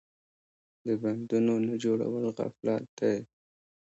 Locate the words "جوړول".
1.83-2.23